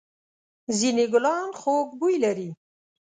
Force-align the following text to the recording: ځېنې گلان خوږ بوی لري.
ځېنې 0.77 1.05
گلان 1.13 1.49
خوږ 1.59 1.87
بوی 1.99 2.15
لري. 2.23 2.49